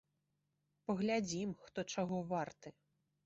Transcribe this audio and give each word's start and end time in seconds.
Паглядзім, 0.87 1.49
хто 1.65 1.79
чаго 1.97 2.17
варты! 2.35 2.73